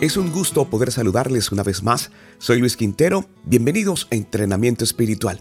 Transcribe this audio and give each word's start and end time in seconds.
Es 0.00 0.16
un 0.16 0.32
gusto 0.32 0.68
poder 0.68 0.90
saludarles 0.90 1.52
una 1.52 1.62
vez 1.62 1.82
más. 1.82 2.10
Soy 2.38 2.58
Luis 2.58 2.76
Quintero. 2.76 3.26
Bienvenidos 3.44 4.08
a 4.10 4.16
Entrenamiento 4.16 4.84
Espiritual. 4.84 5.40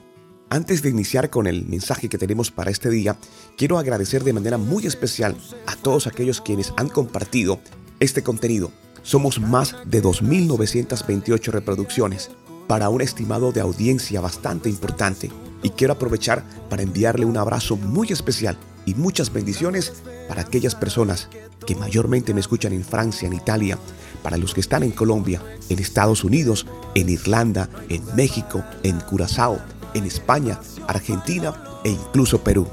Antes 0.49 0.83
de 0.83 0.89
iniciar 0.89 1.31
con 1.31 1.47
el 1.47 1.65
mensaje 1.65 2.07
que 2.07 2.19
tenemos 2.19 2.51
para 2.51 2.69
este 2.69 2.89
día, 2.89 3.17
quiero 3.57 3.79
agradecer 3.79 4.23
de 4.23 4.31
manera 4.31 4.57
muy 4.57 4.85
especial 4.85 5.35
a 5.65 5.75
todos 5.75 6.05
aquellos 6.05 6.39
quienes 6.39 6.71
han 6.77 6.87
compartido 6.87 7.59
este 7.99 8.21
contenido. 8.21 8.71
Somos 9.01 9.39
más 9.39 9.75
de 9.85 10.01
2.928 10.01 11.51
reproducciones 11.51 12.29
para 12.67 12.89
un 12.89 13.01
estimado 13.01 13.51
de 13.51 13.61
audiencia 13.61 14.21
bastante 14.21 14.69
importante 14.69 15.31
y 15.63 15.71
quiero 15.71 15.93
aprovechar 15.93 16.43
para 16.69 16.83
enviarle 16.83 17.25
un 17.25 17.37
abrazo 17.37 17.75
muy 17.75 18.09
especial 18.11 18.57
y 18.85 18.93
muchas 18.93 19.33
bendiciones 19.33 19.93
para 20.27 20.41
aquellas 20.41 20.75
personas 20.75 21.29
que 21.65 21.75
mayormente 21.75 22.33
me 22.33 22.39
escuchan 22.39 22.73
en 22.73 22.83
Francia, 22.83 23.27
en 23.27 23.33
Italia, 23.33 23.77
para 24.21 24.37
los 24.37 24.53
que 24.53 24.61
están 24.61 24.83
en 24.83 24.91
Colombia, 24.91 25.41
en 25.69 25.79
Estados 25.79 26.23
Unidos, 26.23 26.65
en 26.95 27.09
Irlanda, 27.09 27.69
en 27.89 28.03
México, 28.15 28.63
en 28.83 28.99
Curazao, 29.01 29.59
en 29.93 30.05
España, 30.05 30.59
Argentina 30.87 31.53
e 31.83 31.89
incluso 31.89 32.43
Perú. 32.43 32.67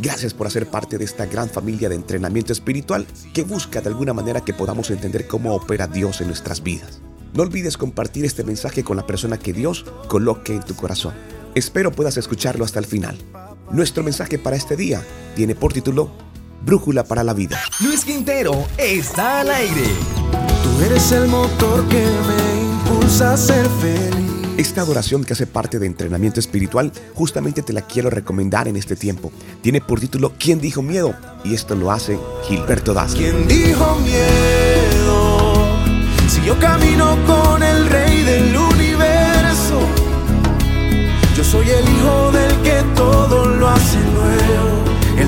Gracias 0.00 0.32
por 0.34 0.46
hacer 0.46 0.68
parte 0.68 0.98
de 0.98 1.04
esta 1.04 1.26
gran 1.26 1.48
familia 1.48 1.88
de 1.88 1.94
entrenamiento 1.94 2.52
espiritual 2.52 3.06
que 3.34 3.42
busca 3.42 3.80
de 3.80 3.88
alguna 3.88 4.12
manera 4.12 4.40
que 4.40 4.54
podamos 4.54 4.90
entender 4.90 5.26
cómo 5.26 5.54
opera 5.54 5.86
Dios 5.86 6.20
en 6.20 6.28
nuestras 6.28 6.62
vidas. 6.62 7.00
No 7.34 7.42
olvides 7.42 7.76
compartir 7.76 8.24
este 8.24 8.44
mensaje 8.44 8.84
con 8.84 8.96
la 8.96 9.06
persona 9.06 9.38
que 9.38 9.52
Dios 9.52 9.84
coloque 10.08 10.54
en 10.54 10.62
tu 10.62 10.74
corazón. 10.74 11.14
Espero 11.54 11.92
puedas 11.92 12.16
escucharlo 12.16 12.64
hasta 12.64 12.78
el 12.78 12.86
final. 12.86 13.16
Nuestro 13.70 14.02
mensaje 14.02 14.38
para 14.38 14.56
este 14.56 14.76
día 14.76 15.02
tiene 15.34 15.54
por 15.54 15.72
título 15.72 16.10
Brújula 16.64 17.04
para 17.04 17.24
la 17.24 17.34
vida. 17.34 17.60
Luis 17.80 18.04
Quintero 18.04 18.66
está 18.78 19.40
al 19.40 19.50
aire. 19.50 19.84
Tú 20.62 20.84
eres 20.84 21.12
el 21.12 21.28
motor 21.28 21.86
que 21.88 22.04
me 22.04 22.62
impulsa 22.62 23.34
a 23.34 23.36
ser 23.36 23.68
feliz. 23.80 24.32
Esta 24.56 24.82
adoración 24.82 25.24
que 25.24 25.32
hace 25.32 25.46
parte 25.46 25.78
de 25.78 25.86
entrenamiento 25.86 26.38
espiritual, 26.38 26.92
justamente 27.14 27.62
te 27.62 27.72
la 27.72 27.80
quiero 27.82 28.10
recomendar 28.10 28.68
en 28.68 28.76
este 28.76 28.96
tiempo. 28.96 29.32
Tiene 29.62 29.80
por 29.80 29.98
título 29.98 30.34
¿Quién 30.38 30.60
dijo 30.60 30.82
miedo? 30.82 31.14
Y 31.44 31.54
esto 31.54 31.74
lo 31.74 31.90
hace 31.90 32.18
Gilberto 32.46 32.94
Das. 32.94 33.14
¿Quién 33.14 33.48
dijo 33.48 33.96
miedo? 34.00 35.62
Si 36.28 36.42
yo 36.42 36.58
camino 36.58 37.16
con 37.26 37.62
el 37.62 37.86
rey 37.88 38.22
del 38.22 38.56
universo, 38.56 38.71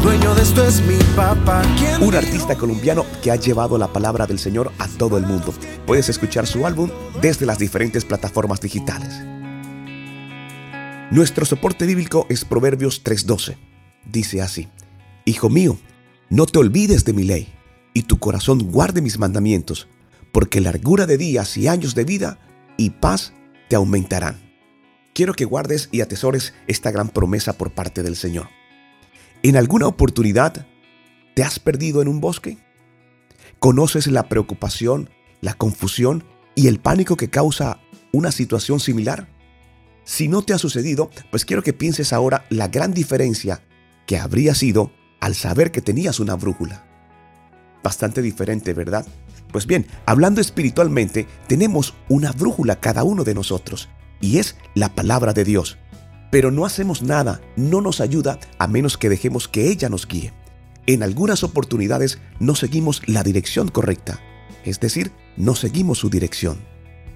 dueño 0.05 0.34
de 0.34 0.42
esto 0.42 0.62
es 0.66 0.83
mi 0.83 0.98
papá. 1.16 1.62
Un 2.02 2.14
artista 2.14 2.55
colombiano 2.56 3.06
que 3.22 3.30
ha 3.30 3.36
llevado 3.36 3.78
la 3.78 3.91
palabra 3.91 4.27
del 4.27 4.38
Señor 4.38 4.70
a 4.78 4.86
todo 4.86 5.16
el 5.16 5.24
mundo. 5.24 5.55
Puedes 5.86 6.10
escuchar 6.10 6.47
su 6.47 6.66
álbum 6.66 6.91
desde 7.22 7.47
las 7.47 7.58
diferentes 7.58 8.05
plataformas 8.05 8.60
digitales. 8.60 9.14
Nuestro 11.10 11.47
soporte 11.47 11.86
bíblico 11.86 12.27
es 12.28 12.44
Proverbios 12.44 13.02
3:12. 13.02 13.56
Dice 14.05 14.42
así, 14.42 14.69
Hijo 15.25 15.48
mío, 15.48 15.78
no 16.28 16.44
te 16.44 16.58
olvides 16.58 17.06
de 17.06 17.14
mi 17.14 17.25
ley, 17.25 17.48
y 17.94 18.02
tu 18.02 18.19
corazón 18.19 18.70
guarde 18.70 19.00
mis 19.00 19.19
mandamientos, 19.19 19.88
porque 20.32 20.60
largura 20.60 21.06
de 21.06 21.16
días 21.16 21.56
y 21.56 21.66
años 21.66 21.94
de 21.94 22.05
vida 22.05 22.38
y 22.77 22.91
paz 22.91 23.32
te 23.70 23.77
aumentarán. 23.77 24.52
Quiero 25.14 25.32
que 25.32 25.47
guardes 25.47 25.88
y 25.92 26.02
atesores 26.02 26.52
esta 26.66 26.91
gran 26.91 27.08
promesa 27.08 27.55
por 27.56 27.70
parte 27.72 28.02
del 28.02 28.16
Señor. 28.16 28.48
¿En 29.45 29.59
alguna 29.59 29.87
oportunidad 29.87 30.67
te 31.34 31.42
has 31.42 31.59
perdido 31.59 32.00
en 32.00 32.09
un 32.09 32.19
bosque? 32.19 32.56
¿Conoces 33.59 34.06
la 34.06 34.31
preocupación, 34.31 35.11
la 35.42 35.53
confusión 35.53 36.25
y 36.55 36.69
el 36.69 36.81
pánico 36.81 37.19
que 37.19 37.28
causa 37.28 37.78
una 38.11 38.33
situación 38.33 38.81
similar? 38.81 39.28
Si 40.03 40.28
no 40.28 40.41
te 40.41 40.55
ha 40.55 40.59
sucedido, 40.59 41.11
pues 41.31 41.45
quiero 41.45 41.62
que 41.62 41.75
pienses 41.75 42.15
ahora 42.15 42.47
la 42.48 42.69
gran 42.69 42.95
diferencia 42.95 43.60
que 44.06 44.16
habría 44.16 44.55
sido 44.55 44.93
al 45.21 45.34
saber 45.34 45.72
que 45.72 45.82
tenías 45.82 46.21
una 46.21 46.37
brújula. 46.37 46.87
Bastante 47.82 48.22
diferente, 48.22 48.72
¿verdad? 48.72 49.06
Pues 49.53 49.66
bien, 49.66 49.87
hablando 50.06 50.41
espiritualmente, 50.41 51.26
tenemos 51.49 51.93
una 52.09 52.32
brújula 52.32 52.81
cada 52.81 53.05
uno 53.05 53.25
de 53.25 53.34
nosotros, 53.34 53.91
y 54.22 54.38
es 54.38 54.56
la 54.75 54.94
palabra 54.94 55.34
de 55.34 55.44
Dios 55.44 55.76
pero 56.34 56.50
no 56.50 56.67
hacemos 56.67 57.00
nada, 57.00 57.41
no 57.55 57.81
nos 57.81 58.00
ayuda 58.00 58.41
a 58.59 58.67
menos 58.67 58.99
que 58.99 59.09
dejemos 59.09 59.47
que 59.47 59.71
ella 59.71 59.89
nos 59.89 60.09
guíe. 60.09 60.33
En 60.84 61.05
algunas 61.05 61.45
oportunidades 61.45 62.19
no 62.41 62.56
seguimos 62.56 63.03
la 63.06 63.22
dirección 63.22 63.69
correcta, 63.69 64.19
es 64.65 64.81
decir, 64.81 65.12
no 65.37 65.55
seguimos 65.55 65.99
su 65.99 66.11
dirección. 66.11 66.59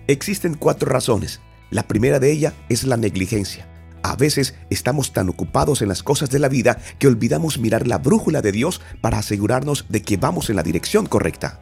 Existen 0.07 0.55
cuatro 0.55 0.89
razones. 0.89 1.41
La 1.73 1.89
primera 1.89 2.21
de 2.21 2.31
ellas 2.31 2.55
es 2.69 2.85
la 2.85 2.97
negligencia. 2.97 3.67
A 4.05 4.15
veces 4.15 4.55
estamos 4.71 5.13
tan 5.13 5.29
ocupados 5.29 5.83
en 5.83 5.89
las 5.89 6.05
cosas 6.05 6.31
de 6.31 6.39
la 6.39 6.49
vida 6.49 6.79
que 7.01 7.09
olvidamos 7.09 7.59
mirar 7.59 7.89
la 7.89 7.99
brújula 7.99 8.41
de 8.41 8.53
Dios 8.53 8.81
para 9.01 9.19
asegurarnos 9.19 9.87
de 9.89 10.01
que 10.01 10.17
vamos 10.17 10.49
en 10.49 10.55
la 10.55 10.63
dirección 10.63 11.07
correcta. 11.07 11.59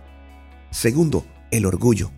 Segundo, 0.70 1.24
el 1.50 1.64
orgullo. 1.64 2.10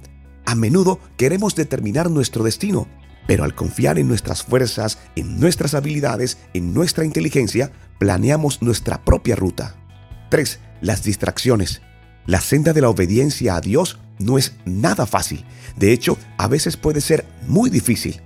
A 0.46 0.56
menudo 0.56 0.98
queremos 1.16 1.54
determinar 1.54 2.10
nuestro 2.10 2.42
destino, 2.42 2.88
pero 3.28 3.44
al 3.44 3.54
confiar 3.54 3.98
en 3.98 4.08
nuestras 4.08 4.42
fuerzas, 4.42 4.98
en 5.14 5.38
nuestras 5.38 5.74
habilidades, 5.74 6.38
en 6.54 6.72
nuestra 6.72 7.04
inteligencia, 7.04 7.70
planeamos 7.98 8.62
nuestra 8.62 9.04
propia 9.04 9.36
ruta. 9.36 9.76
3. 10.30 10.58
Las 10.80 11.02
distracciones. 11.02 11.82
La 12.24 12.40
senda 12.40 12.72
de 12.72 12.80
la 12.80 12.88
obediencia 12.88 13.54
a 13.54 13.60
Dios 13.60 13.98
no 14.18 14.38
es 14.38 14.54
nada 14.64 15.04
fácil. 15.04 15.44
De 15.76 15.92
hecho, 15.92 16.16
a 16.38 16.48
veces 16.48 16.78
puede 16.78 17.02
ser 17.02 17.26
muy 17.46 17.68
difícil. 17.68 18.22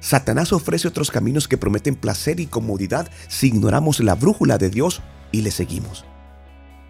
Satanás 0.00 0.52
ofrece 0.52 0.88
otros 0.88 1.10
caminos 1.10 1.48
que 1.48 1.56
prometen 1.56 1.94
placer 1.94 2.38
y 2.38 2.44
comodidad 2.44 3.10
si 3.28 3.46
ignoramos 3.46 4.00
la 4.00 4.14
brújula 4.14 4.58
de 4.58 4.68
Dios 4.68 5.00
y 5.32 5.40
le 5.40 5.52
seguimos. 5.52 6.04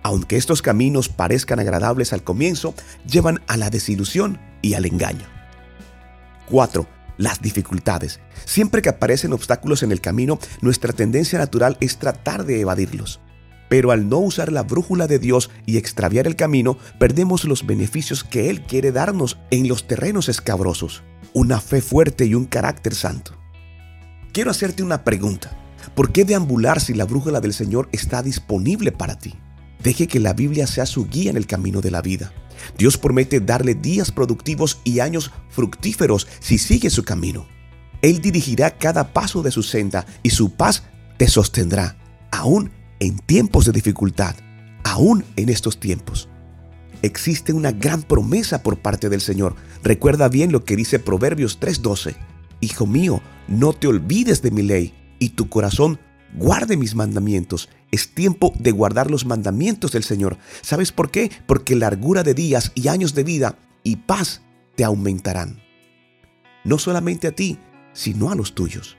Aunque 0.02 0.36
estos 0.36 0.60
caminos 0.60 1.08
parezcan 1.08 1.60
agradables 1.60 2.12
al 2.12 2.24
comienzo, 2.24 2.74
llevan 3.08 3.42
a 3.46 3.56
la 3.56 3.70
desilusión 3.70 4.40
y 4.60 4.74
al 4.74 4.86
engaño. 4.86 5.26
4 6.50 6.93
las 7.16 7.40
dificultades. 7.40 8.20
Siempre 8.44 8.82
que 8.82 8.88
aparecen 8.88 9.32
obstáculos 9.32 9.82
en 9.82 9.92
el 9.92 10.00
camino, 10.00 10.38
nuestra 10.60 10.92
tendencia 10.92 11.38
natural 11.38 11.76
es 11.80 11.98
tratar 11.98 12.44
de 12.44 12.60
evadirlos. 12.60 13.20
Pero 13.68 13.90
al 13.90 14.08
no 14.08 14.18
usar 14.18 14.52
la 14.52 14.62
brújula 14.62 15.06
de 15.06 15.18
Dios 15.18 15.50
y 15.66 15.78
extraviar 15.78 16.26
el 16.26 16.36
camino, 16.36 16.78
perdemos 16.98 17.44
los 17.44 17.66
beneficios 17.66 18.22
que 18.22 18.50
Él 18.50 18.62
quiere 18.62 18.92
darnos 18.92 19.38
en 19.50 19.68
los 19.68 19.86
terrenos 19.86 20.28
escabrosos, 20.28 21.02
una 21.32 21.60
fe 21.60 21.80
fuerte 21.80 22.26
y 22.26 22.34
un 22.34 22.44
carácter 22.44 22.94
santo. 22.94 23.32
Quiero 24.32 24.50
hacerte 24.50 24.82
una 24.82 25.04
pregunta. 25.04 25.56
¿Por 25.94 26.12
qué 26.12 26.24
deambular 26.24 26.80
si 26.80 26.94
la 26.94 27.04
brújula 27.04 27.40
del 27.40 27.52
Señor 27.52 27.88
está 27.92 28.22
disponible 28.22 28.92
para 28.92 29.18
ti? 29.18 29.34
Deje 29.84 30.08
que 30.08 30.18
la 30.18 30.32
Biblia 30.32 30.66
sea 30.66 30.86
su 30.86 31.06
guía 31.06 31.30
en 31.30 31.36
el 31.36 31.46
camino 31.46 31.82
de 31.82 31.90
la 31.90 32.00
vida. 32.00 32.32
Dios 32.78 32.96
promete 32.96 33.40
darle 33.40 33.74
días 33.74 34.10
productivos 34.10 34.80
y 34.82 35.00
años 35.00 35.30
fructíferos 35.50 36.26
si 36.40 36.56
sigue 36.56 36.88
su 36.88 37.04
camino. 37.04 37.46
Él 38.00 38.22
dirigirá 38.22 38.78
cada 38.78 39.12
paso 39.12 39.42
de 39.42 39.50
su 39.50 39.62
senda 39.62 40.06
y 40.22 40.30
su 40.30 40.54
paz 40.54 40.84
te 41.18 41.28
sostendrá, 41.28 41.98
aún 42.32 42.70
en 42.98 43.18
tiempos 43.18 43.66
de 43.66 43.72
dificultad, 43.72 44.34
aún 44.84 45.22
en 45.36 45.50
estos 45.50 45.78
tiempos. 45.78 46.30
Existe 47.02 47.52
una 47.52 47.70
gran 47.70 48.02
promesa 48.02 48.62
por 48.62 48.78
parte 48.78 49.10
del 49.10 49.20
Señor. 49.20 49.54
Recuerda 49.82 50.30
bien 50.30 50.50
lo 50.50 50.64
que 50.64 50.76
dice 50.76 50.98
Proverbios 50.98 51.60
3:12. 51.60 52.16
Hijo 52.60 52.86
mío, 52.86 53.20
no 53.48 53.74
te 53.74 53.86
olvides 53.86 54.40
de 54.40 54.50
mi 54.50 54.62
ley 54.62 54.94
y 55.18 55.30
tu 55.30 55.50
corazón 55.50 56.00
guarde 56.34 56.76
mis 56.76 56.94
mandamientos. 56.94 57.68
Es 57.90 58.14
tiempo 58.14 58.52
de 58.58 58.72
guardar 58.72 59.10
los 59.10 59.24
mandamientos 59.24 59.92
del 59.92 60.04
Señor. 60.04 60.36
¿Sabes 60.62 60.92
por 60.92 61.10
qué? 61.10 61.30
Porque 61.46 61.76
largura 61.76 62.22
de 62.22 62.34
días 62.34 62.72
y 62.74 62.88
años 62.88 63.14
de 63.14 63.24
vida 63.24 63.58
y 63.82 63.96
paz 63.96 64.42
te 64.76 64.84
aumentarán. 64.84 65.62
No 66.64 66.78
solamente 66.78 67.28
a 67.28 67.32
ti, 67.32 67.58
sino 67.92 68.30
a 68.30 68.34
los 68.34 68.54
tuyos. 68.54 68.96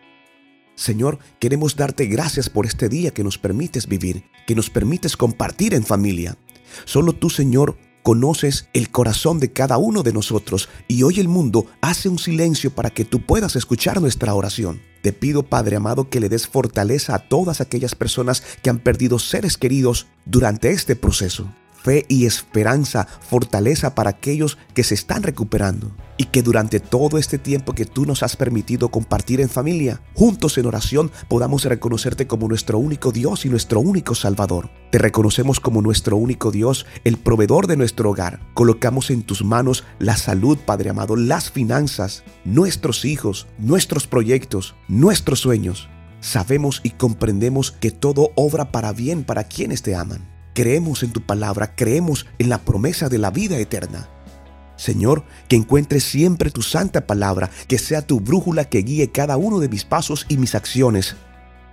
Señor, 0.76 1.20
queremos 1.40 1.76
darte 1.76 2.06
gracias 2.06 2.50
por 2.50 2.66
este 2.66 2.90
día 2.90 3.12
que 3.12 3.24
nos 3.24 3.38
permites 3.38 3.88
vivir, 3.88 4.26
que 4.46 4.56
nos 4.56 4.70
permites 4.70 5.16
compartir 5.16 5.74
en 5.74 5.86
familia. 5.86 6.38
Solo 6.84 7.14
tú, 7.14 7.30
Señor, 7.30 7.78
conoces 8.06 8.68
el 8.74 8.92
corazón 8.92 9.40
de 9.40 9.52
cada 9.52 9.80
uno 9.80 10.04
de 10.04 10.14
nosotros 10.14 10.70
y 10.88 11.02
hoy 11.02 11.20
el 11.20 11.28
mundo 11.28 11.66
hace 11.82 12.08
un 12.08 12.20
silencio 12.20 12.70
para 12.70 12.92
que 12.92 13.04
tú 13.04 13.26
puedas 13.26 13.56
escuchar 13.56 14.00
nuestra 14.00 14.36
oración. 14.36 14.80
Te 15.02 15.12
pido, 15.12 15.42
Padre 15.42 15.78
amado, 15.78 16.08
que 16.08 16.20
le 16.20 16.30
des 16.30 16.46
fortaleza 16.46 17.16
a 17.16 17.28
todas 17.28 17.62
aquellas 17.62 17.96
personas 17.96 18.44
que 18.62 18.70
han 18.70 18.78
perdido 18.78 19.18
seres 19.18 19.58
queridos 19.58 20.06
durante 20.28 20.70
este 20.70 20.96
proceso. 20.96 21.48
Fe 21.86 22.04
y 22.08 22.26
esperanza, 22.26 23.08
fortaleza 23.22 23.94
para 23.94 24.10
aquellos 24.10 24.58
que 24.74 24.84
se 24.84 24.96
están 24.96 25.22
recuperando. 25.22 25.96
Y 26.18 26.26
que 26.26 26.42
durante 26.42 26.80
todo 26.80 27.20
este 27.20 27.38
tiempo 27.38 27.74
que 27.74 27.86
tú 27.86 28.06
nos 28.06 28.24
has 28.24 28.36
permitido 28.36 28.90
compartir 28.90 29.40
en 29.40 29.50
familia, 29.50 30.02
juntos 30.16 30.58
en 30.58 30.66
oración, 30.66 31.12
podamos 31.28 31.64
reconocerte 31.66 32.26
como 32.26 32.48
nuestro 32.48 32.80
único 32.80 33.12
Dios 33.12 33.46
y 33.46 33.50
nuestro 33.50 33.82
único 33.82 34.16
Salvador. 34.16 34.72
Te 34.92 34.98
reconocemos 34.98 35.60
como 35.60 35.84
nuestro 35.84 36.18
único 36.18 36.52
Dios, 36.52 36.88
el 37.04 37.18
proveedor 37.18 37.68
de 37.68 37.78
nuestro 37.78 38.10
hogar. 38.10 38.40
Colocamos 38.56 39.12
en 39.12 39.22
tus 39.22 39.44
manos 39.44 39.84
la 40.00 40.18
salud, 40.18 40.58
Padre 40.58 40.90
amado, 40.90 41.16
las 41.16 41.52
finanzas, 41.52 42.24
nuestros 42.46 43.06
hijos, 43.06 43.46
nuestros 43.60 44.08
proyectos, 44.08 44.74
nuestros 44.88 45.42
sueños. 45.42 45.88
Sabemos 46.20 46.82
y 46.82 46.92
comprendemos 46.92 47.72
que 47.72 47.92
todo 47.92 48.32
obra 48.36 48.72
para 48.72 48.94
bien 48.94 49.24
para 49.24 49.44
quienes 49.44 49.84
te 49.84 49.96
aman. 49.96 50.35
Creemos 50.56 51.04
en 51.04 51.12
tu 51.12 51.20
palabra, 51.20 51.76
creemos 51.76 52.26
en 52.40 52.48
la 52.48 52.60
promesa 52.60 53.10
de 53.10 53.18
la 53.18 53.30
vida 53.30 53.60
eterna. 53.60 54.08
Señor, 54.78 55.26
que 55.50 55.58
encuentre 55.58 56.00
siempre 56.00 56.50
tu 56.50 56.62
santa 56.62 57.06
palabra, 57.06 57.50
que 57.68 57.78
sea 57.78 58.08
tu 58.08 58.22
brújula 58.22 58.64
que 58.64 58.80
guíe 58.80 59.12
cada 59.12 59.36
uno 59.36 59.60
de 59.60 59.68
mis 59.68 59.84
pasos 59.84 60.26
y 60.30 60.38
mis 60.38 60.56
acciones 60.56 61.18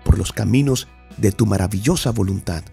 por 0.04 0.18
los 0.18 0.32
caminos 0.32 0.88
de 1.16 1.30
tu 1.30 1.46
maravillosa 1.46 2.10
voluntad. 2.10 2.64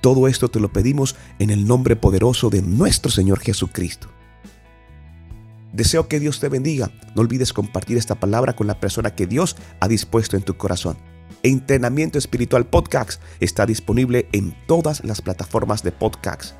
Todo 0.00 0.26
esto 0.26 0.50
te 0.50 0.58
lo 0.58 0.72
pedimos 0.72 1.14
en 1.38 1.50
el 1.50 1.64
nombre 1.64 1.94
poderoso 1.94 2.50
de 2.50 2.62
nuestro 2.62 3.12
Señor 3.12 3.38
Jesucristo. 3.38 4.08
Deseo 5.72 6.08
que 6.08 6.18
Dios 6.18 6.40
te 6.40 6.48
bendiga. 6.48 6.90
No 7.14 7.22
olvides 7.22 7.52
compartir 7.52 7.98
esta 7.98 8.16
palabra 8.16 8.56
con 8.56 8.66
la 8.66 8.80
persona 8.80 9.14
que 9.14 9.28
Dios 9.28 9.56
ha 9.78 9.86
dispuesto 9.86 10.36
en 10.36 10.42
tu 10.42 10.56
corazón. 10.56 10.98
Entrenamiento 11.42 12.18
Espiritual 12.18 12.66
Podcast 12.66 13.22
está 13.40 13.64
disponible 13.64 14.28
en 14.32 14.54
todas 14.66 15.02
las 15.04 15.22
plataformas 15.22 15.82
de 15.82 15.90
podcast. 15.90 16.54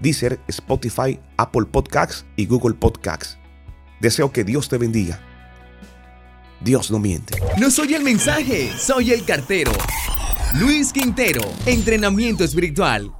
Deezer, 0.00 0.40
Spotify, 0.48 1.20
Apple 1.36 1.66
Podcasts 1.70 2.24
y 2.36 2.46
Google 2.46 2.74
Podcasts. 2.74 3.36
Deseo 4.00 4.32
que 4.32 4.44
Dios 4.44 4.70
te 4.70 4.78
bendiga. 4.78 5.20
Dios 6.62 6.90
no 6.90 6.98
miente. 6.98 7.38
No 7.58 7.70
soy 7.70 7.92
el 7.92 8.02
mensaje, 8.02 8.72
soy 8.78 9.12
el 9.12 9.26
cartero. 9.26 9.72
Luis 10.54 10.92
Quintero, 10.92 11.42
entrenamiento 11.66 12.44
espiritual. 12.44 13.12